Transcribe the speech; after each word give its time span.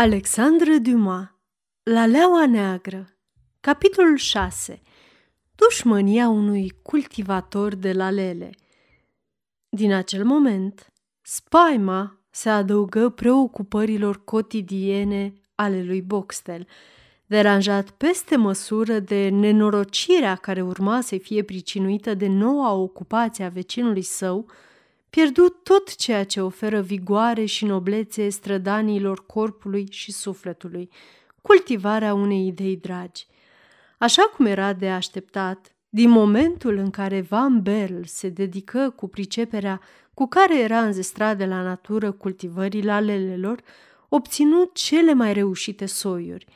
Alexandre 0.00 0.78
Dumas 0.78 1.26
La 1.82 2.06
leaua 2.06 2.46
neagră 2.46 3.08
Capitolul 3.60 4.16
6 4.16 4.82
Dușmânia 5.54 6.28
unui 6.28 6.72
cultivator 6.82 7.74
de 7.74 7.92
lalele 7.92 8.50
Din 9.68 9.92
acel 9.92 10.24
moment, 10.24 10.92
spaima 11.22 12.20
se 12.30 12.48
adăugă 12.48 13.08
preocupărilor 13.08 14.24
cotidiene 14.24 15.32
ale 15.54 15.82
lui 15.82 16.02
Boxtel, 16.02 16.66
deranjat 17.26 17.90
peste 17.90 18.36
măsură 18.36 18.98
de 18.98 19.28
nenorocirea 19.28 20.34
care 20.34 20.62
urma 20.62 21.00
să 21.00 21.16
fie 21.16 21.42
pricinuită 21.42 22.14
de 22.14 22.26
noua 22.26 22.72
ocupație 22.72 23.44
a 23.44 23.48
vecinului 23.48 24.02
său, 24.02 24.50
pierdut 25.10 25.62
tot 25.62 25.94
ceea 25.96 26.24
ce 26.24 26.40
oferă 26.40 26.80
vigoare 26.80 27.44
și 27.44 27.64
noblețe 27.64 28.28
strădanilor 28.28 29.26
corpului 29.26 29.86
și 29.90 30.12
sufletului, 30.12 30.90
cultivarea 31.42 32.14
unei 32.14 32.46
idei 32.46 32.76
dragi. 32.76 33.26
Așa 33.98 34.22
cum 34.22 34.46
era 34.46 34.72
de 34.72 34.88
așteptat, 34.88 35.76
din 35.88 36.10
momentul 36.10 36.76
în 36.76 36.90
care 36.90 37.20
Van 37.20 37.62
Berl 37.62 38.02
se 38.04 38.28
dedică 38.28 38.92
cu 38.96 39.08
priceperea 39.08 39.80
cu 40.14 40.26
care 40.26 40.60
era 40.60 40.82
înzestrat 40.82 41.36
de 41.36 41.46
la 41.46 41.62
natură 41.62 42.12
cultivării 42.12 42.88
alelelor, 42.88 43.60
obținut 44.08 44.74
cele 44.74 45.12
mai 45.12 45.32
reușite 45.32 45.86
soiuri. 45.86 46.46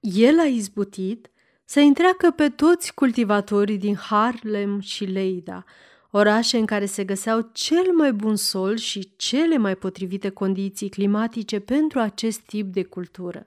El 0.00 0.38
a 0.38 0.44
izbutit 0.44 1.30
să 1.64 1.80
întreacă 1.80 2.30
pe 2.30 2.48
toți 2.48 2.94
cultivatorii 2.94 3.78
din 3.78 3.94
Harlem 3.94 4.80
și 4.80 5.04
Leida, 5.04 5.64
orașe 6.10 6.58
în 6.58 6.66
care 6.66 6.86
se 6.86 7.04
găseau 7.04 7.50
cel 7.52 7.92
mai 7.92 8.12
bun 8.12 8.36
sol 8.36 8.76
și 8.76 9.12
cele 9.16 9.56
mai 9.56 9.76
potrivite 9.76 10.28
condiții 10.28 10.88
climatice 10.88 11.58
pentru 11.58 11.98
acest 11.98 12.40
tip 12.40 12.72
de 12.72 12.82
cultură. 12.82 13.42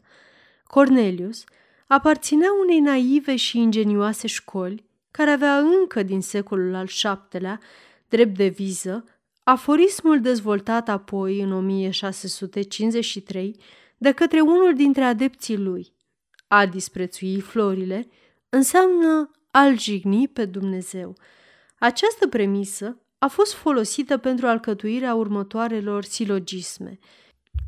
Cornelius 0.63 1.43
aparținea 1.87 2.49
unei 2.61 2.79
naive 2.79 3.35
și 3.35 3.57
ingenioase 3.57 4.27
școli 4.27 4.85
care 5.11 5.29
avea 5.29 5.57
încă 5.57 6.03
din 6.03 6.21
secolul 6.21 6.75
al 6.75 6.87
VII-lea, 7.01 7.59
drept 8.07 8.37
de 8.37 8.47
viză, 8.47 9.03
aforismul 9.43 10.21
dezvoltat 10.21 10.89
apoi 10.89 11.41
în 11.41 11.51
1653 11.51 13.55
de 13.97 14.11
către 14.11 14.41
unul 14.41 14.73
dintre 14.75 15.03
adepții 15.03 15.57
lui. 15.57 15.93
A 16.47 16.65
disprețui 16.65 17.39
florile 17.39 18.07
înseamnă 18.49 19.31
a-l 19.51 19.79
jigni 19.79 20.27
pe 20.27 20.45
Dumnezeu– 20.45 21.15
această 21.83 22.27
premisă 22.27 22.97
a 23.17 23.27
fost 23.27 23.53
folosită 23.53 24.17
pentru 24.17 24.47
alcătuirea 24.47 25.15
următoarelor 25.15 26.03
silogisme. 26.03 26.99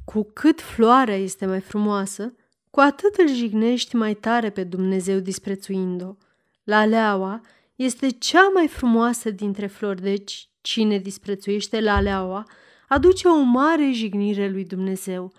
Cu 0.05 0.29
cât 0.33 0.61
floarea 0.61 1.15
este 1.15 1.45
mai 1.45 1.59
frumoasă, 1.59 2.33
cu 2.69 2.79
atât 2.79 3.15
îl 3.15 3.27
jignești 3.27 3.95
mai 3.95 4.13
tare 4.13 4.49
pe 4.49 4.63
Dumnezeu 4.63 5.19
disprețuind-o. 5.19 6.15
La 6.63 6.85
leaua 6.85 7.41
este 7.75 8.09
cea 8.09 8.49
mai 8.53 8.67
frumoasă 8.67 9.29
dintre 9.29 9.67
flori, 9.67 10.01
deci 10.01 10.49
cine 10.61 10.97
disprețuiește 10.97 11.81
la 11.81 11.99
leaua 12.01 12.43
aduce 12.87 13.27
o 13.27 13.41
mare 13.41 13.91
jignire 13.91 14.49
lui 14.49 14.65
Dumnezeu. 14.65 15.33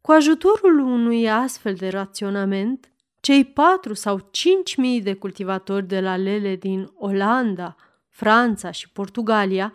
Cu 0.00 0.12
ajutorul 0.12 0.78
unui 0.78 1.30
astfel 1.30 1.74
de 1.74 1.88
raționament, 1.88 2.90
cei 3.20 3.44
patru 3.44 3.94
sau 3.94 4.28
cinci 4.30 4.76
mii 4.76 5.02
de 5.02 5.14
cultivatori 5.14 5.86
de 5.86 6.00
la 6.00 6.16
lele 6.16 6.56
din 6.56 6.90
Olanda, 6.94 7.76
Franța 8.10 8.70
și 8.70 8.90
Portugalia, 8.90 9.72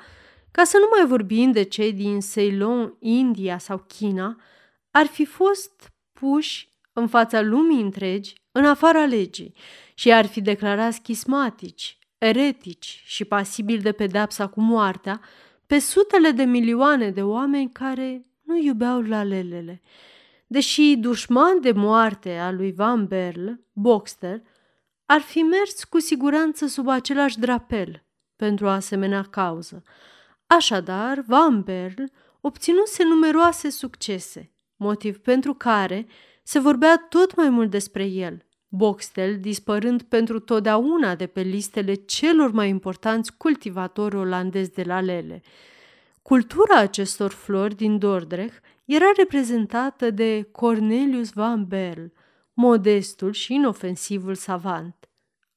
ca 0.52 0.64
să 0.64 0.78
nu 0.78 0.88
mai 0.98 1.08
vorbim 1.08 1.52
de 1.52 1.64
cei 1.64 1.94
din 1.94 2.20
Ceylon, 2.20 2.96
India 3.00 3.58
sau 3.58 3.78
China, 3.78 4.42
ar 4.92 5.06
fi 5.06 5.26
fost 5.26 5.94
puși 6.14 6.70
în 6.94 7.08
fața 7.08 7.42
lumii 7.42 7.82
întregi, 7.82 8.34
în 8.52 8.66
afara 8.66 9.06
legii, 9.06 9.54
și 9.94 10.12
ar 10.12 10.26
fi 10.26 10.42
declarat 10.42 10.94
schismatici, 10.94 11.98
eretici 12.18 13.04
și 13.06 13.26
pasibili 13.26 13.82
de 13.82 13.92
pedepsa 13.92 14.48
cu 14.48 14.62
moartea 14.62 15.22
pe 15.66 15.80
sutele 15.80 16.32
de 16.32 16.44
milioane 16.44 17.10
de 17.10 17.22
oameni 17.22 17.72
care 17.72 18.26
nu 18.42 18.58
iubeau 18.58 19.02
lalelele. 19.02 19.82
Deși 20.48 20.96
dușman 20.96 21.62
de 21.62 21.72
moarte 21.72 22.38
a 22.38 22.52
lui 22.52 22.74
Van 22.74 23.06
Berl, 23.06 23.50
Boxter, 23.74 24.42
ar 25.06 25.22
fi 25.22 25.40
mers 25.40 25.84
cu 25.84 26.00
siguranță 26.00 26.68
sub 26.68 26.88
același 26.88 27.40
drapel 27.40 28.05
pentru 28.36 28.66
o 28.66 28.70
asemenea 28.70 29.22
cauză. 29.24 29.84
Așadar, 30.48 31.24
Van 31.28 31.62
Berl 31.62 32.04
obținuse 32.42 33.04
numeroase 33.04 33.70
succese, 33.70 34.52
motiv 34.76 35.20
pentru 35.20 35.54
care 35.54 36.08
se 36.44 36.60
vorbea 36.60 37.06
tot 37.10 37.36
mai 37.36 37.50
mult 37.50 37.70
despre 37.70 38.04
el, 38.06 38.46
Boxtel 38.68 39.40
dispărând 39.40 40.02
pentru 40.02 40.40
totdeauna 40.40 41.16
de 41.16 41.28
pe 41.28 41.42
listele 41.42 41.94
celor 41.94 42.52
mai 42.52 42.70
importanți 42.70 43.38
cultivatori 43.38 44.16
olandezi 44.16 44.74
de 44.74 44.84
lalele. 44.84 45.42
Cultura 46.22 46.76
acestor 46.80 47.32
flori 47.32 47.76
din 47.76 47.98
Dordrecht 47.98 48.64
era 48.86 49.06
reprezentată 49.18 50.10
de 50.10 50.48
Cornelius 50.52 51.30
van 51.30 51.66
Berl, 51.66 52.06
modestul 52.54 53.32
și 53.32 53.54
inofensivul 53.54 54.36
savant. 54.36 55.10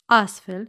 Astfel, 0.04 0.68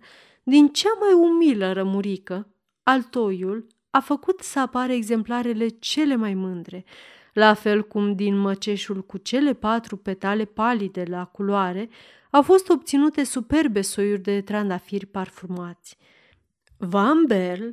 din 0.50 0.68
cea 0.68 0.98
mai 1.00 1.14
umilă 1.14 1.74
rămurică, 1.74 2.48
altoiul 2.84 3.68
a 3.90 4.00
făcut 4.00 4.40
să 4.40 4.60
apară 4.60 4.92
exemplarele 4.92 5.68
cele 5.68 6.16
mai 6.16 6.34
mândre, 6.34 6.86
la 7.34 7.54
fel 7.54 7.84
cum 7.84 8.16
din 8.16 8.38
măceșul 8.38 9.04
cu 9.06 9.18
cele 9.18 9.54
patru 9.54 9.98
petale 9.98 10.46
palide 10.46 11.04
la 11.08 11.26
culoare 11.26 11.90
au 12.32 12.42
fost 12.42 12.70
obținute 12.70 13.24
superbe 13.24 13.82
soiuri 13.82 14.22
de 14.22 14.42
trandafiri 14.42 15.06
parfumați. 15.06 15.98
Van 16.78 17.26
Berl, 17.28 17.70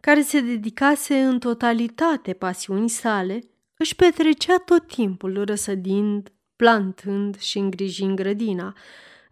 care 0.00 0.22
se 0.22 0.40
dedicase 0.40 1.18
în 1.18 1.38
totalitate 1.38 2.32
pasiunii 2.32 2.88
sale, 2.88 3.40
își 3.76 3.96
petrecea 3.96 4.56
tot 4.56 4.86
timpul 4.86 5.44
răsădind, 5.44 6.32
plantând 6.56 7.38
și 7.38 7.58
îngrijind 7.58 8.16
grădina, 8.16 8.74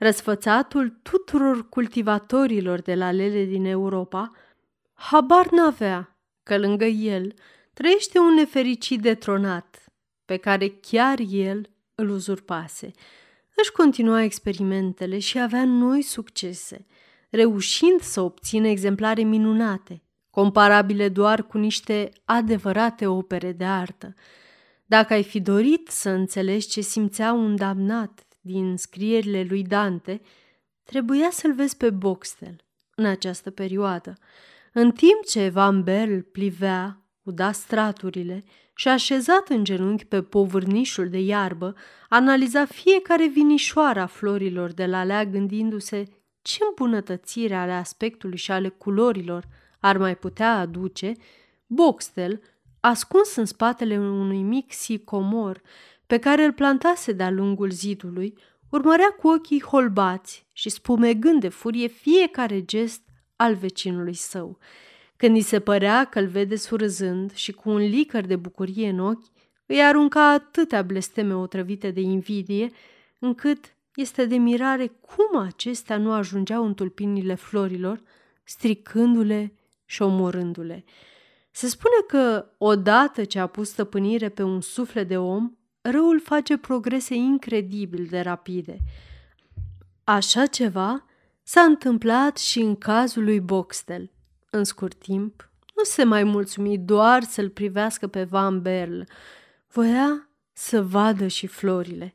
răsfățatul 0.05 0.99
tuturor 1.03 1.69
cultivatorilor 1.69 2.81
de 2.81 2.95
la 2.95 3.11
lele 3.11 3.45
din 3.45 3.65
Europa, 3.65 4.33
habar 4.93 5.51
n-avea 5.51 6.19
că 6.43 6.59
lângă 6.59 6.85
el 6.85 7.35
trăiește 7.73 8.19
un 8.19 8.35
nefericit 8.35 9.01
detronat, 9.01 9.85
pe 10.25 10.37
care 10.37 10.69
chiar 10.69 11.19
el 11.29 11.71
îl 11.95 12.11
uzurpase. 12.11 12.91
Își 13.57 13.73
continua 13.73 14.23
experimentele 14.23 15.19
și 15.19 15.39
avea 15.39 15.65
noi 15.65 16.03
succese, 16.03 16.87
reușind 17.31 18.01
să 18.01 18.21
obțină 18.21 18.69
exemplare 18.69 19.23
minunate, 19.23 20.03
comparabile 20.31 21.09
doar 21.09 21.47
cu 21.47 21.59
niște 21.59 22.11
adevărate 22.25 23.07
opere 23.07 23.53
de 23.53 23.65
artă. 23.65 24.15
Dacă 24.87 25.13
ai 25.13 25.23
fi 25.25 25.41
dorit 25.41 25.89
să 25.89 26.11
înțelegi 26.11 26.69
ce 26.69 26.81
simțea 26.81 27.33
un 27.33 27.57
damnat 27.57 28.24
din 28.45 28.77
scrierile 28.77 29.47
lui 29.49 29.63
Dante, 29.63 30.21
trebuia 30.83 31.29
să-l 31.31 31.55
vezi 31.55 31.77
pe 31.77 31.91
Boxtel 31.91 32.57
în 32.95 33.05
această 33.05 33.51
perioadă. 33.51 34.15
În 34.73 34.91
timp 34.91 35.25
ce 35.27 35.49
Van 35.49 35.83
Berl 35.83 36.19
plivea, 36.19 37.03
uda 37.23 37.53
straturile 37.53 38.45
și 38.75 38.89
așezat 38.89 39.49
în 39.49 39.65
genunchi 39.65 40.05
pe 40.05 40.23
povârnișul 40.23 41.09
de 41.09 41.19
iarbă, 41.19 41.75
analiza 42.09 42.65
fiecare 42.65 43.27
vinișoară 43.27 44.01
a 44.01 44.07
florilor 44.07 44.73
de 44.73 44.87
la 44.87 45.05
lea 45.05 45.25
gândindu-se 45.25 46.09
ce 46.43 46.59
îmbunătățire 46.69 47.55
ale 47.55 47.73
aspectului 47.73 48.37
și 48.37 48.51
ale 48.51 48.69
culorilor 48.69 49.45
ar 49.81 49.97
mai 49.97 50.17
putea 50.17 50.59
aduce, 50.59 51.13
Boxtel, 51.67 52.41
ascuns 52.81 53.37
în 53.37 53.45
spatele 53.45 53.99
unui 53.99 54.43
mic 54.43 54.73
sicomor 54.73 55.63
pe 56.15 56.21
care 56.21 56.45
îl 56.45 56.53
plantase 56.53 57.13
de-a 57.13 57.31
lungul 57.31 57.71
zidului, 57.71 58.39
urmărea 58.71 59.09
cu 59.09 59.29
ochii 59.29 59.63
holbați 59.63 60.47
și 60.53 60.69
spumegând 60.69 61.41
de 61.41 61.49
furie 61.49 61.87
fiecare 61.87 62.65
gest 62.65 63.03
al 63.37 63.55
vecinului 63.55 64.15
său. 64.15 64.59
Când 65.17 65.35
îi 65.35 65.43
se 65.43 65.61
părea 65.61 66.05
că 66.05 66.19
îl 66.19 66.27
vede 66.27 66.57
surâzând 66.57 67.33
și 67.33 67.53
cu 67.53 67.71
un 67.71 67.77
licăr 67.77 68.25
de 68.25 68.37
bucurie 68.37 68.89
în 68.89 68.99
ochi, 68.99 69.25
îi 69.67 69.83
arunca 69.83 70.31
atâtea 70.31 70.83
blesteme 70.83 71.35
otrăvite 71.35 71.91
de 71.91 72.01
invidie, 72.01 72.71
încât 73.19 73.77
este 73.95 74.25
de 74.25 74.37
mirare 74.37 74.87
cum 74.87 75.41
acestea 75.41 75.97
nu 75.97 76.13
ajungeau 76.13 76.65
în 76.65 76.75
tulpinile 76.75 77.35
florilor, 77.35 78.03
stricându-le 78.45 79.53
și 79.85 80.03
omorându-le. 80.03 80.85
Se 81.51 81.67
spune 81.67 81.95
că, 82.07 82.47
odată 82.59 83.25
ce 83.25 83.39
a 83.39 83.47
pus 83.47 83.69
stăpânire 83.69 84.29
pe 84.29 84.43
un 84.43 84.61
suflet 84.61 85.09
de 85.09 85.19
om, 85.19 85.53
răul 85.91 86.21
face 86.21 86.57
progrese 86.57 87.15
incredibil 87.15 88.07
de 88.11 88.21
rapide. 88.21 88.79
Așa 90.05 90.47
ceva 90.47 91.05
s-a 91.43 91.61
întâmplat 91.61 92.39
și 92.39 92.61
în 92.61 92.77
cazul 92.77 93.25
lui 93.25 93.41
Boxtel. 93.41 94.11
În 94.51 94.65
scurt 94.65 94.99
timp, 94.99 95.51
nu 95.77 95.83
se 95.83 96.05
mai 96.05 96.25
mulțumi 96.25 96.79
doar 96.79 97.23
să-l 97.23 97.49
privească 97.49 98.07
pe 98.07 98.25
Van 98.25 98.63
Berl. 98.63 99.01
Voia 99.69 100.29
să 100.53 100.83
vadă 100.83 101.27
și 101.27 101.47
florile. 101.47 102.15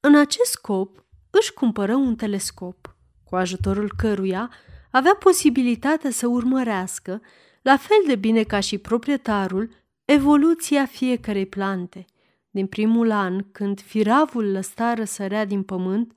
În 0.00 0.16
acest 0.16 0.50
scop 0.50 1.04
își 1.30 1.52
cumpără 1.52 1.94
un 1.94 2.16
telescop, 2.16 2.96
cu 3.24 3.36
ajutorul 3.36 3.92
căruia 3.96 4.50
avea 4.90 5.14
posibilitatea 5.14 6.10
să 6.10 6.26
urmărească, 6.26 7.20
la 7.62 7.76
fel 7.76 7.96
de 8.06 8.16
bine 8.16 8.42
ca 8.42 8.60
și 8.60 8.78
proprietarul, 8.78 9.70
evoluția 10.04 10.86
fiecarei 10.86 11.46
plante, 11.46 12.04
din 12.54 12.66
primul 12.66 13.10
an 13.10 13.44
când 13.52 13.80
firavul 13.80 14.52
lăsta 14.52 14.94
răsărea 14.94 15.44
din 15.44 15.62
pământ, 15.62 16.12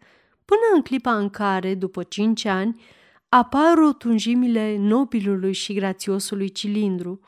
până 0.45 0.61
în 0.75 0.81
clipa 0.81 1.17
în 1.17 1.29
care, 1.29 1.75
după 1.75 2.03
cinci 2.03 2.45
ani, 2.45 2.81
apar 3.29 3.73
rotunjimile 3.75 4.77
nobilului 4.79 5.53
și 5.53 5.73
grațiosului 5.73 6.49
cilindru, 6.49 7.19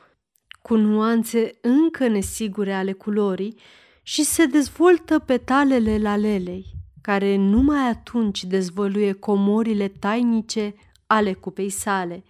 cu 0.62 0.76
nuanțe 0.76 1.58
încă 1.60 2.08
nesigure 2.08 2.74
ale 2.74 2.92
culorii 2.92 3.56
și 4.02 4.22
se 4.24 4.46
dezvoltă 4.46 5.18
petalele 5.18 5.98
lalelei, 5.98 6.66
care 7.00 7.36
numai 7.36 7.88
atunci 7.88 8.44
dezvăluie 8.44 9.12
comorile 9.12 9.88
tainice 9.88 10.74
ale 11.06 11.32
cupei 11.32 11.70
sale. 11.70 12.24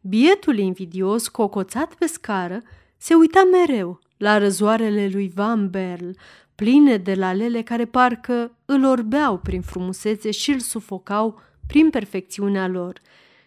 Bietul 0.00 0.58
invidios, 0.58 1.28
cocoțat 1.28 1.94
pe 1.94 2.06
scară, 2.06 2.62
se 2.96 3.14
uita 3.14 3.48
mereu 3.52 4.00
la 4.18 4.38
răzoarele 4.38 5.08
lui 5.12 5.32
Van 5.34 5.70
Berl, 5.70 6.10
pline 6.54 6.96
de 6.96 7.14
lalele 7.14 7.62
care 7.62 7.84
parcă 7.84 8.56
îl 8.64 8.84
orbeau 8.84 9.38
prin 9.38 9.60
frumusețe 9.60 10.30
și 10.30 10.50
îl 10.50 10.58
sufocau 10.58 11.40
prin 11.66 11.90
perfecțiunea 11.90 12.66
lor. 12.66 13.00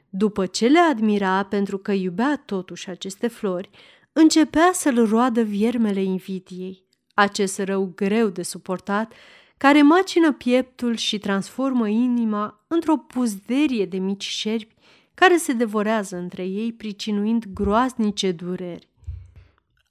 După 0.10 0.46
ce 0.46 0.68
le 0.68 0.80
admira 0.80 1.44
pentru 1.44 1.78
că 1.78 1.92
iubea 1.92 2.42
totuși 2.46 2.90
aceste 2.90 3.28
flori, 3.28 3.70
începea 4.14 4.70
să-l 4.74 5.06
roadă 5.08 5.42
viermele 5.42 6.04
invidiei, 6.04 6.86
acest 7.14 7.60
rău 7.60 7.92
greu 7.96 8.28
de 8.28 8.42
suportat, 8.42 9.14
care 9.58 9.82
macină 9.82 10.32
pieptul 10.32 10.96
și 10.96 11.18
transformă 11.18 11.88
inima 11.88 12.66
într-o 12.68 12.98
puzderie 12.98 13.86
de 13.86 13.98
mici 13.98 14.24
șerpi 14.24 14.76
care 15.14 15.38
se 15.38 15.54
devorează 15.54 16.18
între 16.18 16.44
ei, 16.46 16.74
pricinuind 16.74 17.46
groaznice 17.54 18.32
dureri. 18.32 18.91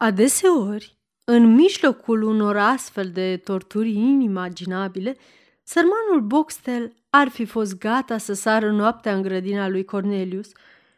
Adeseori, 0.03 0.99
în 1.25 1.55
mijlocul 1.55 2.23
unor 2.23 2.57
astfel 2.57 3.11
de 3.11 3.37
torturi 3.37 3.91
inimaginabile, 3.91 5.17
sărmanul 5.63 6.21
Boxtel 6.21 6.93
ar 7.11 7.29
fi 7.29 7.45
fost 7.45 7.79
gata 7.79 8.19
să 8.19 8.33
sară 8.33 8.71
noaptea 8.71 9.15
în 9.15 9.23
grădina 9.23 9.69
lui 9.69 9.85
Cornelius 9.85 10.51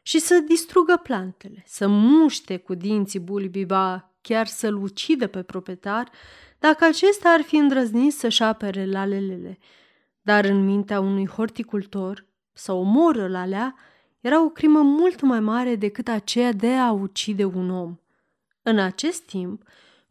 și 0.02 0.18
să 0.18 0.44
distrugă 0.48 1.00
plantele, 1.02 1.62
să 1.66 1.88
muște 1.88 2.56
cu 2.56 2.74
dinții 2.74 3.20
bulbiba, 3.20 4.12
chiar 4.20 4.46
să-l 4.46 4.82
ucidă 4.82 5.26
pe 5.26 5.42
proprietar, 5.42 6.10
dacă 6.58 6.84
acesta 6.84 7.28
ar 7.28 7.40
fi 7.40 7.56
îndrăznit 7.56 8.12
să-și 8.12 8.42
apere 8.42 8.86
lalelele. 8.86 9.58
Dar 10.20 10.44
în 10.44 10.64
mintea 10.64 11.00
unui 11.00 11.26
horticultor, 11.26 12.26
să 12.52 12.72
omoră 12.72 13.28
lalea, 13.28 13.74
era 14.20 14.44
o 14.44 14.48
crimă 14.48 14.80
mult 14.80 15.20
mai 15.20 15.40
mare 15.40 15.76
decât 15.76 16.08
aceea 16.08 16.52
de 16.52 16.72
a 16.72 16.90
ucide 16.90 17.44
un 17.44 17.70
om. 17.70 17.96
În 18.62 18.78
acest 18.78 19.22
timp, 19.22 19.62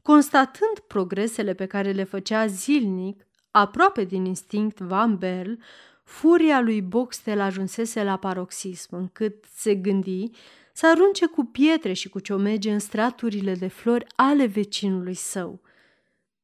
constatând 0.01 0.80
progresele 0.88 1.53
pe 1.53 1.65
care 1.65 1.92
le 1.92 2.03
făcea 2.03 2.45
zilnic, 2.45 3.27
aproape 3.51 4.03
din 4.03 4.25
instinct 4.25 4.80
Van 4.80 5.18
Berl, 5.18 5.51
furia 6.03 6.62
lui 6.62 6.81
Boxtel 6.81 7.39
ajunsese 7.39 8.03
la 8.03 8.18
paroxism, 8.18 8.95
încât 8.95 9.45
se 9.56 9.75
gândi 9.75 10.30
să 10.74 10.88
arunce 10.88 11.25
cu 11.25 11.44
pietre 11.44 11.94
și 11.94 12.09
cu 12.09 12.19
ciomege 12.19 12.71
în 12.71 12.80
straturile 12.80 13.53
de 13.53 13.68
flori 13.68 14.06
ale 14.15 14.45
vecinului 14.45 15.13
său. 15.13 15.62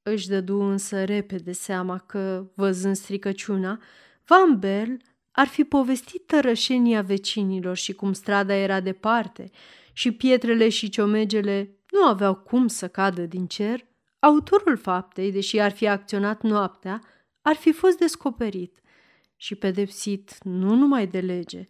Își 0.04 0.28
dădu 0.28 0.62
însă 0.62 1.04
repede 1.04 1.52
seama 1.52 1.98
că, 1.98 2.50
văzând 2.56 2.96
stricăciuna, 2.96 3.82
Van 4.26 4.60
Berl 4.60 4.94
ar 5.32 5.48
fi 5.48 5.64
povestit 5.64 6.26
tărășenia 6.26 7.02
vecinilor 7.02 7.76
și 7.76 7.94
cum 7.94 8.14
strada 8.14 8.54
era 8.54 8.80
departe 8.80 9.50
și 9.94 10.12
pietrele 10.12 10.70
și 10.70 10.90
ciomegele 10.90 11.77
nu 11.90 12.06
aveau 12.06 12.36
cum 12.36 12.68
să 12.68 12.88
cadă 12.88 13.22
din 13.22 13.46
cer, 13.46 13.86
autorul 14.20 14.78
faptei, 14.78 15.32
deși 15.32 15.60
ar 15.60 15.72
fi 15.72 15.88
acționat 15.88 16.42
noaptea, 16.42 17.02
ar 17.42 17.56
fi 17.56 17.72
fost 17.72 17.98
descoperit 17.98 18.82
și 19.36 19.56
pedepsit 19.56 20.44
nu 20.44 20.76
numai 20.76 21.08
de 21.08 21.20
lege, 21.20 21.68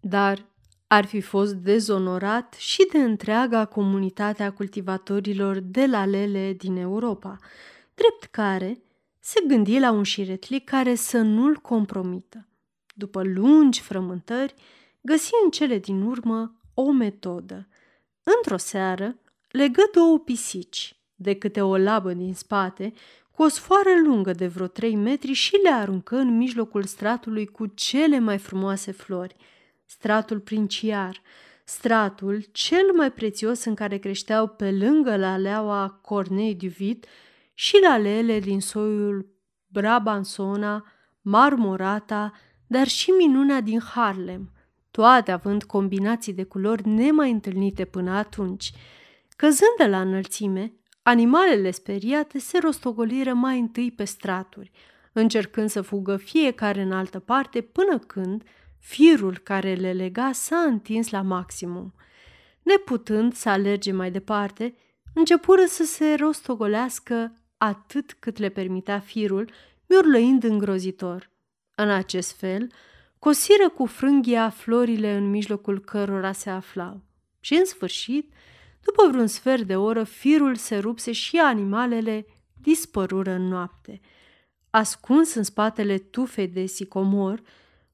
dar 0.00 0.46
ar 0.86 1.04
fi 1.04 1.20
fost 1.20 1.54
dezonorat 1.54 2.54
și 2.54 2.88
de 2.92 2.98
întreaga 2.98 3.64
comunitate 3.64 4.42
a 4.42 4.52
cultivatorilor 4.52 5.58
de 5.58 5.86
lalele 5.86 6.52
din 6.52 6.76
Europa, 6.76 7.38
drept 7.94 8.24
care 8.24 8.82
se 9.20 9.40
gândi 9.46 9.78
la 9.78 9.90
un 9.90 10.02
șiretlic 10.02 10.64
care 10.64 10.94
să 10.94 11.18
nu-l 11.18 11.56
compromită. 11.56 12.48
După 12.94 13.22
lungi 13.22 13.80
frământări, 13.80 14.54
găsi 15.00 15.30
în 15.44 15.50
cele 15.50 15.78
din 15.78 16.02
urmă 16.02 16.60
o 16.74 16.92
metodă. 16.92 17.68
Într-o 18.36 18.56
seară, 18.56 19.18
legă 19.56 19.82
două 19.92 20.18
pisici, 20.18 20.96
de 21.14 21.34
câte 21.34 21.60
o 21.60 21.76
labă 21.76 22.12
din 22.12 22.34
spate, 22.34 22.92
cu 23.30 23.42
o 23.42 23.48
sfoară 23.48 23.90
lungă 24.04 24.32
de 24.32 24.46
vreo 24.46 24.66
trei 24.66 24.94
metri 24.94 25.32
și 25.32 25.60
le 25.62 25.70
aruncă 25.70 26.16
în 26.16 26.36
mijlocul 26.36 26.84
stratului 26.84 27.46
cu 27.46 27.66
cele 27.66 28.18
mai 28.18 28.38
frumoase 28.38 28.92
flori, 28.92 29.36
stratul 29.86 30.40
princiar, 30.40 31.20
stratul 31.64 32.44
cel 32.52 32.92
mai 32.96 33.12
prețios 33.12 33.64
în 33.64 33.74
care 33.74 33.96
creșteau 33.98 34.46
pe 34.46 34.70
lângă 34.72 35.16
leaua 35.16 35.98
Cornei 36.02 36.54
du 36.54 36.66
Vit 36.66 37.06
și 37.54 37.78
lalele 37.82 38.40
din 38.40 38.60
soiul 38.60 39.26
Brabansona, 39.66 40.84
Marmorata, 41.20 42.32
dar 42.66 42.86
și 42.86 43.10
minunea 43.10 43.60
din 43.60 43.80
Harlem, 43.80 44.52
toate 44.90 45.30
având 45.30 45.64
combinații 45.64 46.32
de 46.32 46.44
culori 46.44 46.88
nemai 46.88 47.30
întâlnite 47.30 47.84
până 47.84 48.10
atunci. 48.10 48.72
Căzând 49.36 49.76
de 49.78 49.86
la 49.86 50.00
înălțime, 50.00 50.72
animalele 51.02 51.70
speriate 51.70 52.38
se 52.38 52.58
rostogoliră 52.58 53.34
mai 53.34 53.58
întâi 53.58 53.90
pe 53.90 54.04
straturi, 54.04 54.70
încercând 55.12 55.70
să 55.70 55.80
fugă 55.82 56.16
fiecare 56.16 56.82
în 56.82 56.92
altă 56.92 57.18
parte 57.18 57.60
până 57.60 57.98
când 57.98 58.42
firul 58.78 59.38
care 59.38 59.74
le 59.74 59.92
lega 59.92 60.32
s-a 60.32 60.58
întins 60.58 61.10
la 61.10 61.22
maximum. 61.22 61.94
Neputând 62.62 63.34
să 63.34 63.48
alerge 63.48 63.92
mai 63.92 64.10
departe, 64.10 64.74
începură 65.14 65.64
să 65.66 65.84
se 65.84 66.14
rostogolească 66.14 67.32
atât 67.56 68.12
cât 68.12 68.38
le 68.38 68.48
permitea 68.48 69.00
firul, 69.00 69.50
miurlăind 69.86 70.44
îngrozitor. 70.44 71.30
În 71.74 71.90
acest 71.90 72.38
fel, 72.38 72.72
cosiră 73.18 73.68
cu 73.68 73.86
frânghia 73.86 74.50
florile 74.50 75.12
în 75.12 75.30
mijlocul 75.30 75.80
cărora 75.80 76.32
se 76.32 76.50
aflau. 76.50 77.02
Și, 77.40 77.54
în 77.54 77.64
sfârșit, 77.64 78.32
după 78.86 79.08
vreun 79.10 79.26
sfert 79.26 79.62
de 79.62 79.76
oră, 79.76 80.04
firul 80.04 80.54
se 80.54 80.78
rupse 80.78 81.12
și 81.12 81.36
animalele 81.36 82.26
dispărură 82.60 83.30
în 83.30 83.48
noapte. 83.48 84.00
Ascuns 84.70 85.34
în 85.34 85.42
spatele 85.42 85.98
tufei 85.98 86.48
de 86.48 86.66
sicomor, 86.66 87.42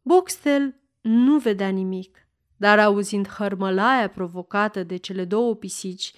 Boxtel 0.03 0.77
nu 1.01 1.39
vedea 1.39 1.69
nimic, 1.69 2.27
dar 2.57 2.79
auzind 2.79 3.29
hărmălaia 3.29 4.09
provocată 4.09 4.83
de 4.83 4.97
cele 4.97 5.25
două 5.25 5.55
pisici, 5.55 6.13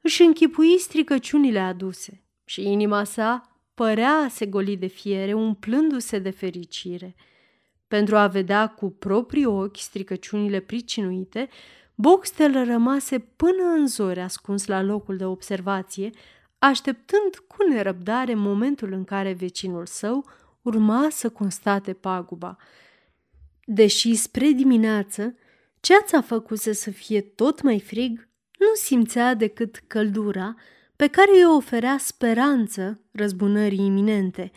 își 0.00 0.22
închipui 0.22 0.78
stricăciunile 0.78 1.58
aduse 1.58 2.24
și 2.44 2.62
inima 2.62 3.04
sa 3.04 3.58
părea 3.74 4.12
a 4.12 4.28
se 4.28 4.46
goli 4.46 4.76
de 4.76 4.86
fiere, 4.86 5.32
umplându-se 5.32 6.18
de 6.18 6.30
fericire. 6.30 7.14
Pentru 7.88 8.16
a 8.16 8.26
vedea 8.26 8.66
cu 8.68 8.90
proprii 8.90 9.44
ochi 9.44 9.76
stricăciunile 9.76 10.60
pricinuite, 10.60 11.48
Boxtel 12.00 12.64
rămase 12.64 13.18
până 13.18 13.62
în 13.76 13.86
zori 13.86 14.20
ascuns 14.20 14.66
la 14.66 14.82
locul 14.82 15.16
de 15.16 15.24
observație, 15.24 16.10
așteptând 16.58 17.36
cu 17.46 17.68
nerăbdare 17.68 18.34
momentul 18.34 18.92
în 18.92 19.04
care 19.04 19.32
vecinul 19.32 19.86
său 19.86 20.24
urma 20.62 21.08
să 21.10 21.28
constate 21.28 21.92
paguba. 21.92 22.56
Deși 23.64 24.14
spre 24.14 24.50
dimineață 24.50 25.34
ceața 25.80 26.20
făcuse 26.20 26.72
să 26.72 26.90
fie 26.90 27.20
tot 27.20 27.62
mai 27.62 27.80
frig, 27.80 28.28
nu 28.58 28.74
simțea 28.74 29.34
decât 29.34 29.82
căldura 29.86 30.54
pe 30.96 31.06
care 31.06 31.30
îi 31.34 31.54
oferea 31.56 31.96
speranță 31.98 33.00
răzbunării 33.12 33.84
iminente, 33.84 34.50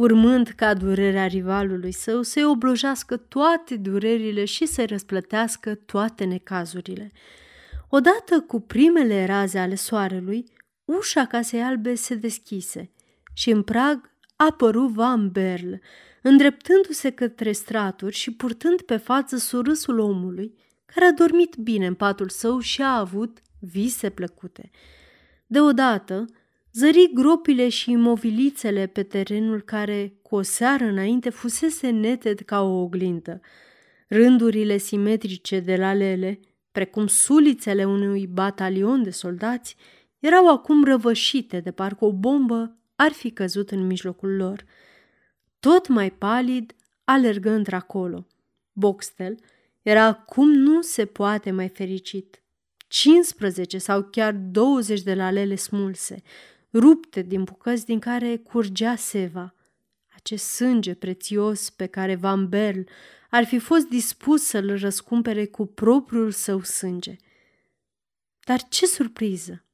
urmând 0.00 0.48
ca 0.48 0.74
durerea 0.74 1.26
rivalului 1.26 1.92
său 1.92 2.22
să-i 2.22 2.44
oblojească 2.44 3.16
toate 3.16 3.76
durerile 3.76 4.44
și 4.44 4.66
să 4.66 4.84
răsplătească 4.88 5.74
toate 5.74 6.24
necazurile. 6.24 7.12
Odată 7.88 8.40
cu 8.46 8.60
primele 8.60 9.26
raze 9.26 9.58
ale 9.58 9.74
soarelui, 9.74 10.44
ușa 10.84 11.24
casei 11.24 11.62
albe 11.62 11.94
se 11.94 12.14
deschise 12.14 12.90
și 13.34 13.50
în 13.50 13.62
prag 13.62 14.10
apăru 14.36 14.86
Van 14.86 15.30
Berl, 15.30 15.72
îndreptându-se 16.22 17.10
către 17.10 17.52
straturi 17.52 18.14
și 18.14 18.32
purtând 18.32 18.80
pe 18.80 18.96
față 18.96 19.36
surâsul 19.36 19.98
omului, 19.98 20.54
care 20.84 21.06
a 21.06 21.12
dormit 21.12 21.56
bine 21.56 21.86
în 21.86 21.94
patul 21.94 22.28
său 22.28 22.58
și 22.58 22.82
a 22.82 22.98
avut 22.98 23.38
vise 23.58 24.10
plăcute. 24.10 24.70
Deodată, 25.46 26.24
zări 26.72 27.10
gropile 27.14 27.68
și 27.68 27.90
imobilițele 27.90 28.86
pe 28.86 29.02
terenul 29.02 29.60
care, 29.60 30.12
cu 30.22 30.36
o 30.36 30.42
seară 30.42 30.84
înainte, 30.84 31.30
fusese 31.30 31.90
neted 31.90 32.40
ca 32.40 32.62
o 32.62 32.80
oglindă. 32.80 33.40
Rândurile 34.08 34.76
simetrice 34.76 35.60
de 35.60 35.76
la 35.76 35.92
lele, 35.92 36.40
precum 36.72 37.06
sulițele 37.06 37.84
unui 37.84 38.26
batalion 38.26 39.02
de 39.02 39.10
soldați, 39.10 39.76
erau 40.18 40.48
acum 40.48 40.84
răvășite 40.84 41.60
de 41.60 41.70
parcă 41.70 42.04
o 42.04 42.12
bombă 42.12 42.74
ar 42.96 43.12
fi 43.12 43.30
căzut 43.30 43.70
în 43.70 43.86
mijlocul 43.86 44.36
lor. 44.36 44.64
Tot 45.60 45.88
mai 45.88 46.10
palid, 46.10 46.74
alergă 47.04 47.50
într-acolo. 47.50 48.26
Boxtel 48.72 49.36
era 49.82 50.04
acum 50.04 50.52
nu 50.52 50.82
se 50.82 51.04
poate 51.04 51.50
mai 51.50 51.68
fericit. 51.68 52.42
15 52.88 53.78
sau 53.78 54.02
chiar 54.02 54.32
20 54.32 55.02
de 55.02 55.14
lalele 55.14 55.54
smulse, 55.54 56.22
rupte 56.72 57.22
din 57.22 57.44
bucăți 57.44 57.84
din 57.84 57.98
care 57.98 58.36
curgea 58.36 58.96
seva. 58.96 59.54
Acest 60.14 60.44
sânge 60.44 60.94
prețios 60.94 61.70
pe 61.70 61.86
care 61.86 62.14
Van 62.14 62.48
Berl 62.48 62.80
ar 63.30 63.44
fi 63.44 63.58
fost 63.58 63.88
dispus 63.88 64.42
să-l 64.42 64.78
răscumpere 64.78 65.46
cu 65.46 65.66
propriul 65.66 66.30
său 66.30 66.62
sânge. 66.62 67.16
Dar 68.44 68.62
ce 68.68 68.86
surpriză! 68.86 69.64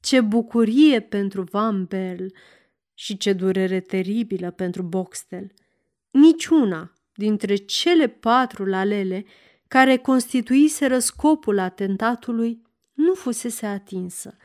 Ce 0.00 0.20
bucurie 0.20 1.00
pentru 1.00 1.42
Van 1.42 1.84
Berl 1.84 2.26
și 2.94 3.16
ce 3.16 3.32
durere 3.32 3.80
teribilă 3.80 4.50
pentru 4.50 4.82
Boxtel! 4.82 5.52
Niciuna 6.10 6.92
dintre 7.14 7.56
cele 7.56 8.08
patru 8.08 8.64
lalele 8.64 9.24
care 9.68 9.96
constituiseră 9.96 10.98
scopul 10.98 11.58
atentatului 11.58 12.62
nu 12.92 13.14
fusese 13.14 13.66
atinsă. 13.66 14.36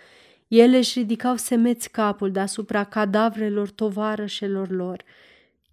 Ele 0.48 0.78
își 0.78 1.00
ridicau 1.00 1.36
semeți 1.36 1.90
capul 1.90 2.32
deasupra 2.32 2.84
cadavrelor 2.84 3.70
tovarășelor 3.70 4.70
lor. 4.70 5.04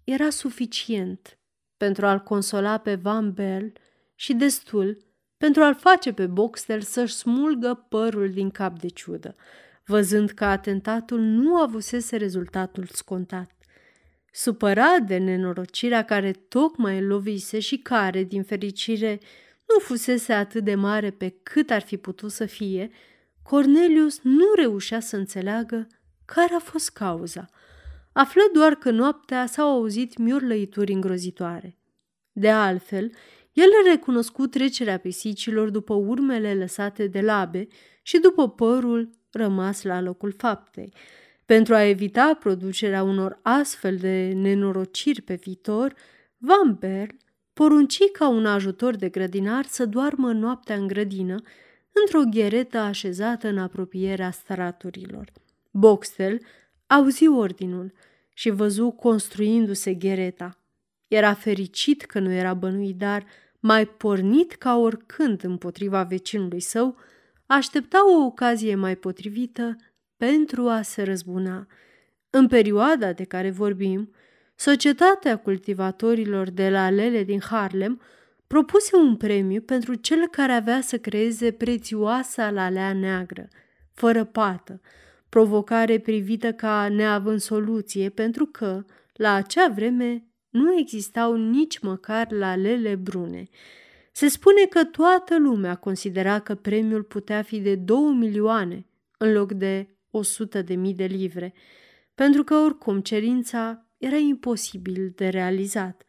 Era 0.03 0.29
suficient 0.29 1.37
pentru 1.77 2.05
a-l 2.05 2.19
consola 2.19 2.77
pe 2.77 2.95
Van 2.95 3.31
Bell 3.31 3.73
și 4.15 4.33
destul 4.33 4.97
pentru 5.37 5.61
a-l 5.63 5.75
face 5.75 6.13
pe 6.13 6.25
Boxtel 6.25 6.81
să-și 6.81 7.13
smulgă 7.13 7.85
părul 7.89 8.31
din 8.31 8.49
cap 8.49 8.79
de 8.79 8.87
ciudă, 8.87 9.35
văzând 9.85 10.29
că 10.29 10.45
atentatul 10.45 11.19
nu 11.19 11.55
avusese 11.55 12.15
rezultatul 12.15 12.85
scontat. 12.91 13.51
Supărat 14.31 15.01
de 15.01 15.17
nenorocirea 15.17 16.03
care 16.03 16.31
tocmai 16.31 16.97
îl 16.97 17.07
lovise 17.07 17.59
și 17.59 17.77
care, 17.77 18.23
din 18.23 18.43
fericire, 18.43 19.19
nu 19.67 19.79
fusese 19.79 20.33
atât 20.33 20.63
de 20.63 20.75
mare 20.75 21.11
pe 21.11 21.29
cât 21.43 21.69
ar 21.69 21.81
fi 21.81 21.97
putut 21.97 22.31
să 22.31 22.45
fie, 22.45 22.91
Cornelius 23.43 24.19
nu 24.21 24.45
reușea 24.55 24.99
să 24.99 25.15
înțeleagă 25.15 25.87
care 26.25 26.53
a 26.53 26.59
fost 26.59 26.89
cauza. 26.89 27.49
Află 28.13 28.41
doar 28.53 28.75
că 28.75 28.91
noaptea 28.91 29.45
s-au 29.45 29.69
auzit 29.69 30.17
miorlăituri 30.17 30.93
îngrozitoare. 30.93 31.77
De 32.31 32.49
altfel, 32.49 33.11
el 33.53 33.69
a 33.83 33.89
recunoscut 33.89 34.51
trecerea 34.51 34.97
pisicilor 34.97 35.69
după 35.69 35.93
urmele 35.93 36.53
lăsate 36.53 37.07
de 37.07 37.21
labe 37.21 37.67
și 38.01 38.19
după 38.19 38.49
părul 38.49 39.09
rămas 39.31 39.83
la 39.83 40.01
locul 40.01 40.33
faptei. 40.37 40.93
Pentru 41.45 41.73
a 41.73 41.83
evita 41.83 42.37
producerea 42.39 43.03
unor 43.03 43.39
astfel 43.41 43.97
de 43.97 44.31
nenorociri 44.35 45.21
pe 45.21 45.33
viitor, 45.33 45.93
Van 46.37 46.77
Berl 46.79 47.15
porunci 47.53 48.11
ca 48.11 48.27
un 48.27 48.45
ajutor 48.45 48.95
de 48.95 49.09
grădinar 49.09 49.65
să 49.65 49.85
doarmă 49.85 50.31
noaptea 50.31 50.75
în 50.75 50.87
grădină, 50.87 51.41
într-o 52.01 52.21
gheretă 52.29 52.77
așezată 52.77 53.47
în 53.47 53.57
apropierea 53.57 54.31
straturilor. 54.31 55.31
Boxtel 55.71 56.39
auzi 56.87 57.27
ordinul 57.27 57.93
și 58.33 58.49
văzu 58.49 58.89
construindu-se 58.89 59.93
ghereta. 59.93 60.57
Era 61.07 61.33
fericit 61.33 62.01
că 62.01 62.19
nu 62.19 62.31
era 62.31 62.53
bănuit, 62.53 62.97
dar, 62.97 63.25
mai 63.59 63.85
pornit 63.85 64.51
ca 64.51 64.77
oricând 64.77 65.43
împotriva 65.43 66.03
vecinului 66.03 66.59
său, 66.59 66.97
aștepta 67.45 67.97
o 68.13 68.25
ocazie 68.25 68.75
mai 68.75 68.95
potrivită 68.95 69.75
pentru 70.17 70.67
a 70.67 70.81
se 70.81 71.03
răzbuna. 71.03 71.67
În 72.29 72.47
perioada 72.47 73.13
de 73.13 73.23
care 73.23 73.51
vorbim, 73.51 74.13
Societatea 74.55 75.37
cultivatorilor 75.37 76.49
de 76.49 76.69
la 76.69 76.89
Lele 76.89 77.23
din 77.23 77.39
Harlem 77.41 78.01
propuse 78.53 78.95
un 78.95 79.15
premiu 79.15 79.61
pentru 79.61 79.93
cel 79.93 80.27
care 80.27 80.51
avea 80.51 80.81
să 80.81 80.97
creeze 80.97 81.51
prețioasa 81.51 82.49
lalea 82.49 82.93
neagră, 82.93 83.47
fără 83.93 84.23
pată, 84.23 84.81
provocare 85.29 85.99
privită 85.99 86.51
ca 86.51 86.87
neavând 86.89 87.39
soluție 87.39 88.09
pentru 88.09 88.45
că, 88.45 88.85
la 89.13 89.33
acea 89.33 89.67
vreme, 89.67 90.27
nu 90.49 90.77
existau 90.77 91.35
nici 91.35 91.79
măcar 91.79 92.31
lalele 92.31 92.95
brune. 92.95 93.43
Se 94.11 94.27
spune 94.27 94.65
că 94.69 94.83
toată 94.83 95.39
lumea 95.39 95.75
considera 95.75 96.39
că 96.39 96.55
premiul 96.55 97.03
putea 97.03 97.41
fi 97.41 97.59
de 97.59 97.75
două 97.75 98.11
milioane 98.11 98.85
în 99.17 99.31
loc 99.31 99.51
de 99.51 99.87
o 100.09 100.21
sută 100.21 100.61
de 100.61 100.75
mii 100.75 100.93
de 100.93 101.05
livre, 101.05 101.53
pentru 102.15 102.43
că 102.43 102.55
oricum 102.55 102.99
cerința 102.99 103.87
era 103.97 104.17
imposibil 104.17 105.11
de 105.15 105.27
realizat. 105.27 106.05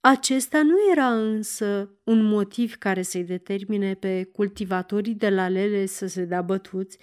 Acesta 0.00 0.62
nu 0.62 0.74
era 0.92 1.12
însă 1.12 1.90
un 2.04 2.22
motiv 2.22 2.74
care 2.74 3.02
să-i 3.02 3.24
determine 3.24 3.94
pe 3.94 4.28
cultivatorii 4.32 5.14
de 5.14 5.28
la 5.28 5.48
lele 5.48 5.86
să 5.86 6.06
se 6.06 6.24
dea 6.24 6.42
bătuți 6.42 6.98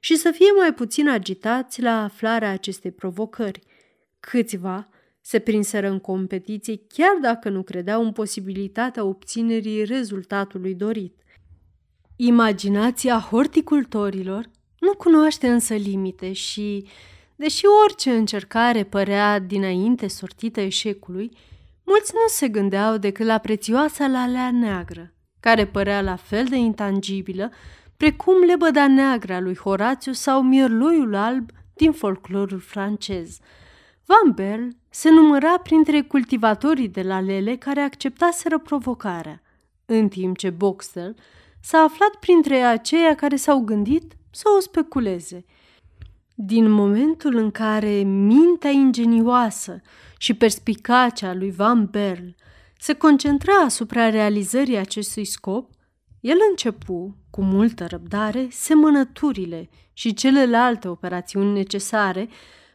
și 0.00 0.16
să 0.16 0.30
fie 0.30 0.50
mai 0.58 0.74
puțin 0.74 1.08
agitați 1.08 1.82
la 1.82 2.02
aflarea 2.02 2.50
acestei 2.50 2.90
provocări. 2.90 3.60
Câțiva 4.20 4.88
se 5.20 5.38
prinseră 5.38 5.88
în 5.88 5.98
competiție 5.98 6.80
chiar 6.88 7.16
dacă 7.20 7.48
nu 7.48 7.62
credeau 7.62 8.04
în 8.04 8.12
posibilitatea 8.12 9.04
obținerii 9.04 9.84
rezultatului 9.84 10.74
dorit. 10.74 11.14
Imaginația 12.16 13.18
horticultorilor 13.18 14.50
nu 14.78 14.94
cunoaște 14.94 15.48
însă 15.48 15.74
limite 15.74 16.32
și 16.32 16.86
Deși 17.36 17.64
orice 17.84 18.10
încercare 18.10 18.84
părea 18.84 19.38
dinainte 19.38 20.08
sortită 20.08 20.60
eșecului, 20.60 21.30
mulți 21.84 22.12
nu 22.14 22.20
se 22.26 22.48
gândeau 22.48 22.96
decât 22.96 23.26
la 23.26 23.38
prețioasa 23.38 24.06
lalea 24.06 24.50
neagră, 24.50 25.12
care 25.40 25.66
părea 25.66 26.00
la 26.00 26.16
fel 26.16 26.44
de 26.44 26.56
intangibilă 26.56 27.52
precum 27.96 28.44
lebăda 28.44 28.88
neagră 28.88 29.34
a 29.34 29.40
lui 29.40 29.56
Horațiu 29.56 30.12
sau 30.12 30.42
mirloiul 30.42 31.14
alb 31.14 31.50
din 31.74 31.92
folclorul 31.92 32.60
francez. 32.60 33.38
Van 34.04 34.32
Berl 34.34 34.68
se 34.90 35.10
număra 35.10 35.58
printre 35.58 36.02
cultivatorii 36.02 36.88
de 36.88 37.02
la 37.02 37.20
lele 37.20 37.56
care 37.56 37.80
acceptaseră 37.80 38.58
provocarea, 38.58 39.42
în 39.86 40.08
timp 40.08 40.36
ce 40.36 40.50
Boxtel 40.50 41.16
s-a 41.60 41.78
aflat 41.78 42.14
printre 42.20 42.56
aceia 42.56 43.14
care 43.14 43.36
s-au 43.36 43.60
gândit 43.60 44.12
să 44.30 44.44
o 44.56 44.60
speculeze– 44.60 45.44
din 46.34 46.70
momentul 46.70 47.36
în 47.36 47.50
care 47.50 48.02
mintea 48.02 48.70
ingenioasă 48.70 49.80
și 50.22 50.34
perspicacea 50.34 51.34
lui 51.34 51.50
Van 51.50 51.86
Berl 51.90 52.28
se 52.78 52.92
concentra 52.92 53.52
asupra 53.52 54.10
realizării 54.10 54.76
acestui 54.76 55.24
scop, 55.24 55.70
el 56.20 56.36
începu, 56.50 57.16
cu 57.30 57.42
multă 57.42 57.86
răbdare, 57.86 58.48
semănăturile 58.50 59.68
și 59.92 60.14
celelalte 60.14 60.88
operațiuni 60.88 61.52
necesare 61.52 62.28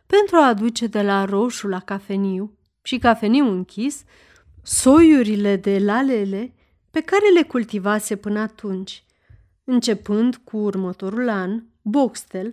pentru 0.08 0.36
a 0.36 0.48
aduce 0.48 0.88
de 0.88 1.02
la 1.02 1.26
roșu 1.26 1.68
la 1.68 1.80
cafeniu 1.80 2.58
și 2.82 2.98
cafeniu 2.98 3.52
închis 3.52 4.04
soiurile 4.64 5.56
de 5.56 5.80
lalele 5.80 6.54
pe 6.92 7.02
care 7.02 7.32
le 7.34 7.44
cultivase 7.44 8.16
până 8.16 8.40
atunci. 8.40 9.04
Începând 9.64 10.36
cu 10.36 10.58
următorul 10.58 11.30
an, 11.30 11.64
Boxtel 11.82 12.52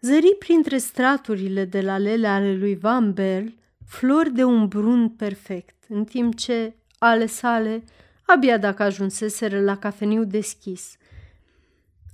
zări 0.00 0.36
printre 0.38 0.78
straturile 0.78 1.64
de 1.64 1.80
la 1.80 1.98
lele 1.98 2.26
ale 2.26 2.56
lui 2.56 2.76
Van 2.76 3.12
Berl 3.12 3.46
flori 3.86 4.32
de 4.32 4.44
un 4.44 4.66
brun 4.66 5.08
perfect, 5.08 5.84
în 5.88 6.04
timp 6.04 6.34
ce 6.34 6.74
ale 6.98 7.26
sale 7.26 7.84
abia 8.26 8.58
dacă 8.58 8.82
ajunseseră 8.82 9.60
la 9.60 9.76
cafeniu 9.76 10.24
deschis. 10.24 10.96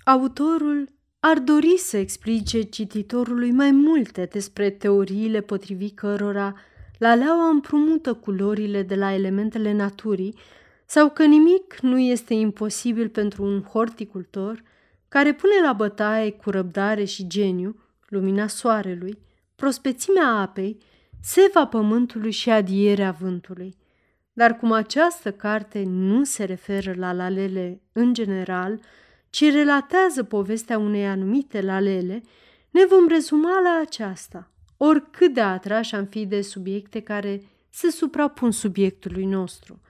Autorul 0.04 0.88
ar 1.20 1.38
dori 1.38 1.78
să 1.78 1.96
explice 1.96 2.62
cititorului 2.62 3.50
mai 3.50 3.70
multe 3.70 4.28
despre 4.32 4.70
teoriile 4.70 5.40
potrivit 5.40 5.96
cărora 5.96 6.54
laleaua 6.98 7.48
împrumută 7.48 8.14
culorile 8.14 8.82
de 8.82 8.94
la 8.94 9.14
elementele 9.14 9.72
naturii 9.72 10.34
sau 10.84 11.10
că 11.10 11.24
nimic 11.24 11.78
nu 11.80 11.98
este 11.98 12.34
imposibil 12.34 13.08
pentru 13.08 13.44
un 13.44 13.62
horticultor 13.62 14.62
care 15.08 15.32
pune 15.34 15.54
la 15.62 15.72
bătaie 15.72 16.30
cu 16.30 16.50
răbdare 16.50 17.04
și 17.04 17.26
geniu 17.26 17.76
lumina 18.08 18.46
soarelui, 18.46 19.18
prospețimea 19.56 20.26
apei, 20.26 20.78
seva 21.22 21.66
pământului 21.66 22.30
și 22.30 22.50
adierea 22.50 23.10
vântului. 23.10 23.76
Dar 24.32 24.56
cum 24.56 24.72
această 24.72 25.32
carte 25.32 25.82
nu 25.86 26.24
se 26.24 26.44
referă 26.44 26.94
la 26.96 27.12
lalele 27.12 27.80
în 27.92 28.14
general, 28.14 28.80
ci 29.30 29.50
relatează 29.50 30.22
povestea 30.22 30.78
unei 30.78 31.06
anumite 31.06 31.60
lalele, 31.60 32.22
ne 32.70 32.84
vom 32.84 33.08
rezuma 33.08 33.60
la 33.60 33.80
aceasta, 33.82 34.50
oricât 34.76 35.34
de 35.34 35.40
atrași 35.40 35.94
am 35.94 36.04
fi 36.04 36.26
de 36.26 36.40
subiecte 36.40 37.00
care 37.00 37.42
se 37.70 37.90
suprapun 37.90 38.50
subiectului 38.50 39.24
nostru. 39.24 39.80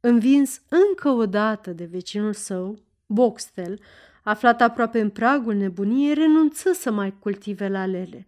Învins 0.00 0.60
încă 0.68 1.08
o 1.08 1.26
dată 1.26 1.70
de 1.70 1.84
vecinul 1.84 2.32
său, 2.32 2.78
Boxtel, 3.06 3.80
aflat 4.22 4.60
aproape 4.60 5.00
în 5.00 5.10
pragul 5.10 5.54
nebuniei, 5.54 6.14
renunță 6.14 6.72
să 6.72 6.90
mai 6.90 7.14
cultive 7.18 7.68
lalele 7.68 8.26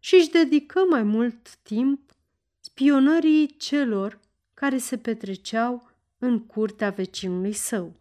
și 0.00 0.14
își 0.14 0.30
dedică 0.30 0.80
mai 0.88 1.02
mult 1.02 1.56
timp 1.62 2.10
spionării 2.60 3.54
celor 3.56 4.20
care 4.54 4.78
se 4.78 4.96
petreceau 4.96 5.88
în 6.18 6.38
curtea 6.46 6.90
vecinului 6.90 7.52
său. 7.52 7.92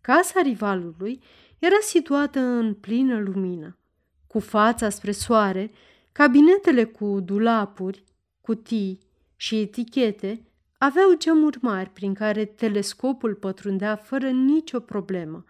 Casa 0.00 0.40
rivalului 0.40 1.20
era 1.58 1.76
situată 1.80 2.40
în 2.40 2.74
plină 2.74 3.18
lumină. 3.18 3.76
Cu 4.26 4.38
fața 4.38 4.88
spre 4.88 5.12
soare, 5.12 5.70
cabinetele 6.12 6.84
cu 6.84 7.20
dulapuri, 7.20 8.04
cutii 8.40 8.98
și 9.36 9.60
etichete 9.60 10.42
aveau 10.78 11.14
geamuri 11.16 11.58
mari 11.60 11.90
prin 11.90 12.14
care 12.14 12.44
telescopul 12.44 13.34
pătrundea 13.34 13.96
fără 13.96 14.30
nicio 14.30 14.80
problemă. 14.80 15.44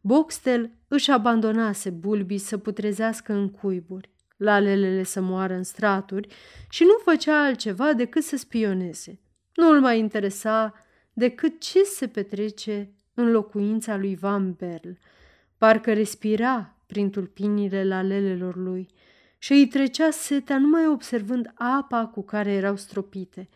Boxtel 0.00 0.70
își 0.88 1.10
abandonase 1.10 1.90
bulbii 1.90 2.38
să 2.38 2.58
putrezească 2.58 3.32
în 3.32 3.50
cuiburi, 3.50 4.09
lalelele 4.40 5.02
să 5.02 5.20
moară 5.20 5.54
în 5.54 5.62
straturi 5.62 6.28
și 6.68 6.82
nu 6.82 6.98
făcea 7.04 7.44
altceva 7.44 7.92
decât 7.92 8.22
să 8.22 8.36
spioneze. 8.36 9.20
Nu 9.54 9.70
îl 9.70 9.80
mai 9.80 9.98
interesa 9.98 10.74
decât 11.12 11.60
ce 11.60 11.82
se 11.82 12.06
petrece 12.08 12.94
în 13.14 13.30
locuința 13.30 13.96
lui 13.96 14.16
Van 14.16 14.52
Berl. 14.52 14.90
Parcă 15.58 15.92
respira 15.92 16.76
prin 16.86 17.10
tulpinile 17.10 17.84
lalelelor 17.84 18.56
lui 18.56 18.88
și 19.38 19.52
îi 19.52 19.66
trecea 19.66 20.10
setea 20.10 20.58
numai 20.58 20.86
observând 20.86 21.52
apa 21.54 22.06
cu 22.06 22.22
care 22.22 22.52
erau 22.52 22.76
stropite. 22.76 23.48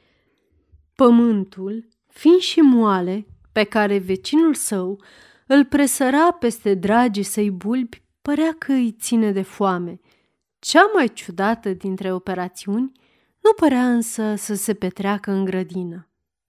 Pământul, 0.95 1.89
fin 2.09 2.39
și 2.39 2.61
moale, 2.61 3.27
pe 3.53 3.65
care 3.65 3.99
vecinul 3.99 4.55
său 4.55 5.01
îl 5.47 5.65
presăra 5.65 6.31
peste 6.31 6.75
dragii 6.75 7.23
săi 7.23 7.51
bulbi, 7.51 8.03
părea 8.23 8.55
că 8.59 8.73
îi 8.73 8.97
ține 9.01 9.33
de 9.33 9.43
foame. 9.43 10.01
Cea 10.67 10.91
mai 10.95 11.13
ciudată 11.13 11.69
dintre 11.69 12.13
operațiuni 12.13 12.93
nu 13.41 13.53
părea 13.57 13.91
însă 13.91 14.35
să 14.37 14.55
se 14.55 14.75
petreacă 14.75 15.31
în 15.31 15.45
grădină. 15.45 16.09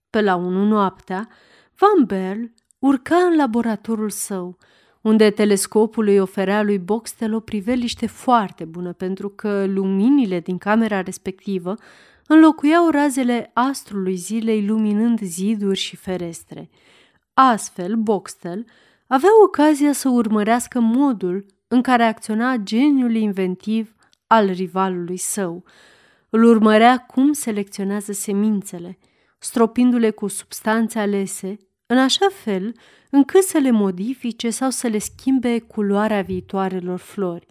Pe 0.10 0.22
la 0.22 0.36
unu 0.36 0.66
noaptea, 0.66 1.30
Van 1.78 2.06
Berl 2.06 2.44
urca 2.80 3.16
în 3.16 3.36
laboratorul 3.36 4.10
său, 4.10 4.58
unde 5.02 5.30
telescopul 5.30 6.08
îi 6.08 6.20
oferea 6.20 6.62
lui 6.62 6.80
Boxtel 6.80 7.34
o 7.34 7.40
priveliște 7.40 8.06
foarte 8.06 8.66
bună 8.66 8.94
pentru 8.94 9.30
că 9.30 9.66
luminile 9.66 10.40
din 10.40 10.58
camera 10.58 11.02
respectivă 11.02 11.76
înlocuiau 12.28 12.90
razele 12.90 13.52
astrului 13.54 14.16
zilei 14.16 14.66
luminând 14.66 15.20
ziduri 15.22 15.78
și 15.78 15.96
ferestre. 15.96 16.70
Astfel, 17.34 17.96
Boxtel 17.96 18.66
avea 19.08 19.30
ocazia 19.44 19.92
să 19.92 20.10
urmărească 20.10 20.80
modul 20.80 21.46
în 21.68 21.82
care 21.82 22.04
acționa 22.04 22.56
geniul 22.56 23.16
inventiv 23.16 23.96
al 24.28 24.50
rivalului 24.50 25.18
său. 25.18 25.64
Îl 26.30 26.44
urmărea 26.44 26.98
cum 26.98 27.34
selecționează 27.34 28.12
semințele, 28.12 28.98
stropindu-le 29.38 30.10
cu 30.10 30.28
substanțe 30.28 31.00
alese, 31.00 31.58
în 31.86 31.98
așa 31.98 32.28
fel 32.32 32.76
încât 33.10 33.44
să 33.44 33.58
le 33.58 33.72
modifice 33.72 34.50
sau 34.50 34.70
să 34.70 34.88
le 34.88 34.98
schimbe 34.98 35.60
culoarea 35.60 36.22
viitoarelor 36.22 37.00
flori. 37.00 37.48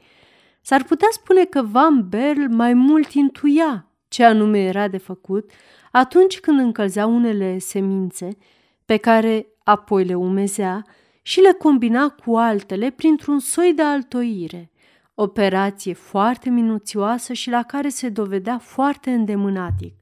S-ar 0.61 0.85
putea 0.85 1.09
spune 1.11 1.45
că 1.45 1.63
Van 1.63 2.09
Berl 2.09 2.45
mai 2.49 2.75
mult 2.75 3.13
intuia 3.13 3.89
ce 4.09 4.25
anume 4.25 4.59
era 4.59 4.89
de 4.89 4.99
făcut 4.99 5.51
atunci 5.93 6.41
când 6.41 6.59
încălzea 6.59 7.07
unele 7.07 7.59
semințe, 7.59 8.37
pe 8.85 8.97
care 8.97 9.47
apoi 9.65 10.05
le 10.05 10.15
umezea 10.15 10.83
și 11.23 11.41
le 11.41 11.53
combina 11.53 12.09
cu 12.09 12.37
altele 12.37 12.91
printr-un 12.91 13.39
soi 13.39 13.73
de 13.75 13.83
altoire, 13.83 14.71
operație 15.15 15.93
foarte 15.93 16.51
minuțioasă 16.51 17.33
și 17.33 17.51
la 17.51 17.63
care 17.63 17.89
se 17.89 18.09
dovedea 18.09 18.59
foarte 18.59 19.11
îndemânatic. 19.11 19.95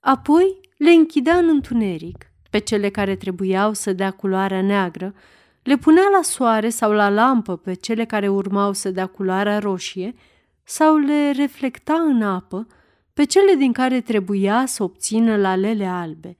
Apoi 0.00 0.60
le 0.76 0.90
închidea 0.90 1.36
în 1.36 1.48
întuneric, 1.48 2.30
pe 2.50 2.58
cele 2.58 2.88
care 2.88 3.16
trebuiau 3.16 3.72
să 3.72 3.92
dea 3.92 4.10
culoarea 4.10 4.62
neagră, 4.62 5.14
le 5.62 5.76
punea 5.76 6.08
la 6.16 6.22
soare 6.22 6.68
sau 6.68 6.92
la 6.92 7.08
lampă 7.08 7.56
pe 7.56 7.74
cele 7.74 8.04
care 8.04 8.28
urmau 8.28 8.72
să 8.72 8.90
dea 8.90 9.06
culoarea 9.06 9.58
roșie 9.58 10.14
sau 10.62 10.96
le 10.96 11.30
reflecta 11.30 11.94
în 11.94 12.22
apă 12.22 12.66
pe 13.12 13.24
cele 13.24 13.54
din 13.54 13.72
care 13.72 14.00
trebuia 14.00 14.64
să 14.66 14.82
obțină 14.82 15.36
lalele 15.36 15.84
albe. 15.84 16.36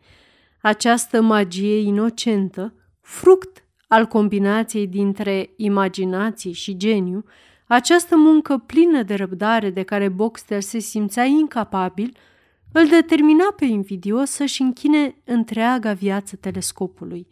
Această 0.61 1.23
magie 1.23 1.79
inocentă, 1.79 2.75
fruct 3.01 3.65
al 3.89 4.07
combinației 4.07 4.87
dintre 4.87 5.51
imaginație 5.57 6.53
și 6.53 6.77
geniu, 6.77 7.25
această 7.67 8.17
muncă 8.17 8.63
plină 8.67 9.03
de 9.03 9.15
răbdare 9.15 9.71
de 9.71 9.83
care 9.83 10.09
Boxter 10.09 10.61
se 10.61 10.79
simțea 10.79 11.25
incapabil, 11.25 12.17
îl 12.73 12.89
determina 12.89 13.55
pe 13.57 13.65
invidios 13.65 14.31
să-și 14.31 14.63
închine 14.63 15.17
întreaga 15.25 15.93
viață 15.93 16.37
telescopului. 16.37 17.29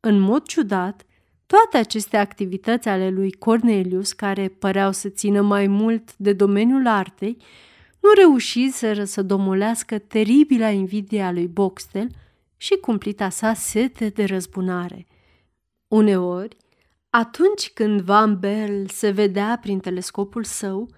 În 0.00 0.18
mod 0.18 0.46
ciudat, 0.46 1.06
toate 1.46 1.76
aceste 1.76 2.16
activități 2.16 2.88
ale 2.88 3.10
lui 3.10 3.32
Cornelius, 3.32 4.12
care 4.12 4.48
păreau 4.48 4.92
să 4.92 5.08
țină 5.08 5.40
mai 5.40 5.66
mult 5.66 6.16
de 6.16 6.32
domeniul 6.32 6.86
artei, 6.86 7.36
nu 8.00 8.10
reușiseră 8.16 9.04
să 9.04 9.22
domolească 9.22 9.98
teribila 9.98 10.68
invidia 10.70 11.32
lui 11.32 11.46
Boxtel 11.46 12.08
și 12.56 12.76
cumplita 12.76 13.28
sa 13.28 13.54
sete 13.54 14.08
de 14.08 14.24
răzbunare. 14.24 15.06
Uneori, 15.88 16.56
atunci 17.14 17.70
când 17.74 18.00
Van 18.00 18.38
Berl 18.38 18.84
se 18.86 19.10
vedea 19.10 19.58
prin 19.60 19.78
telescopul 19.78 20.44
său, 20.44 20.88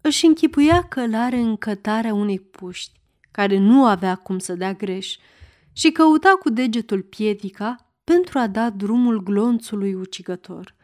își 0.00 0.26
închipuia 0.26 0.82
călare 0.82 1.36
în 1.36 1.56
cătarea 1.56 2.14
unei 2.14 2.40
puști, 2.40 3.00
care 3.30 3.58
nu 3.58 3.86
avea 3.86 4.14
cum 4.14 4.38
să 4.38 4.54
dea 4.54 4.72
greș, 4.72 5.16
și 5.72 5.90
căuta 5.90 6.28
cu 6.28 6.50
degetul 6.50 7.02
piedica 7.02 7.94
pentru 8.04 8.38
a 8.38 8.46
da 8.46 8.70
drumul 8.70 9.22
glonțului 9.22 9.94
ucigător. 9.94 10.74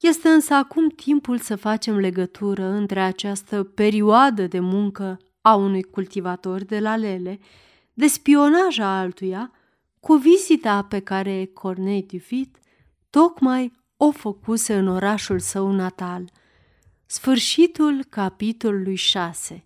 Este 0.00 0.28
însă 0.28 0.54
acum 0.54 0.88
timpul 0.88 1.38
să 1.38 1.56
facem 1.56 1.96
legătură 1.96 2.64
între 2.64 3.00
această 3.00 3.62
perioadă 3.62 4.46
de 4.46 4.60
muncă 4.60 5.18
a 5.40 5.54
unui 5.54 5.82
cultivator 5.82 6.64
de 6.64 6.80
lalele, 6.80 7.38
de 7.92 8.06
spionaj 8.06 8.78
a 8.78 8.98
altuia, 8.98 9.52
cu 10.00 10.14
vizita 10.14 10.82
pe 10.82 11.00
care 11.00 11.50
Cornei 11.52 12.02
Dufit 12.02 12.58
tocmai 13.10 13.72
o 13.96 14.10
făcuse 14.10 14.74
în 14.74 14.88
orașul 14.88 15.38
său 15.38 15.70
natal. 15.70 16.30
Sfârșitul 17.06 18.04
capitolului 18.08 18.94
6 18.94 19.65